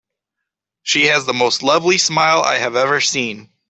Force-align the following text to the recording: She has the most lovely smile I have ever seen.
She 0.81 1.05
has 1.09 1.25
the 1.27 1.33
most 1.35 1.61
lovely 1.61 1.99
smile 1.99 2.41
I 2.41 2.55
have 2.57 2.75
ever 2.75 2.99
seen. 3.01 3.51